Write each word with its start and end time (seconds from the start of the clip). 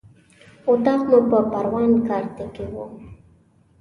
اطاق 0.71 1.01
مو 1.09 1.19
په 1.29 1.39
پروان 1.51 1.91
کارته 2.07 2.45
کې 2.53 2.65
و. 2.73 2.75